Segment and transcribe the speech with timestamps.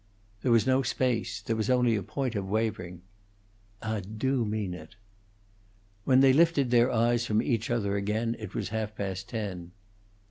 [0.41, 3.03] There was no space, there was only a point of wavering.
[3.83, 4.95] "Ah do mean it."
[6.05, 9.73] When they lifted their eyes from each other again it was half past ten.